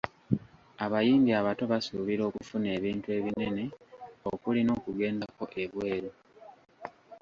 Abayimbi 0.85 1.31
abato 1.39 1.63
basuubira 1.71 2.23
okufuna 2.29 2.67
ebintu 2.77 3.07
ebinene 3.17 3.63
okuli 4.31 4.61
n’okugendako 4.63 5.43
ebweru. 5.63 6.09